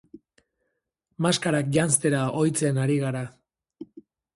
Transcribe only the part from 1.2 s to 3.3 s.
Maskarak janztera ohitzen ari gara.